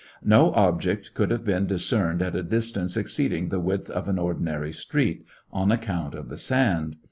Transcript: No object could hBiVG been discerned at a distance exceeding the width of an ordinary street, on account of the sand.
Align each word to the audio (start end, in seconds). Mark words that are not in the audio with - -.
No 0.25 0.51
object 0.53 1.13
could 1.13 1.29
hBiVG 1.29 1.45
been 1.45 1.67
discerned 1.67 2.23
at 2.23 2.35
a 2.35 2.41
distance 2.41 2.97
exceeding 2.97 3.49
the 3.49 3.59
width 3.59 3.87
of 3.91 4.07
an 4.07 4.17
ordinary 4.17 4.73
street, 4.73 5.23
on 5.51 5.71
account 5.71 6.15
of 6.15 6.27
the 6.27 6.39
sand. 6.39 6.97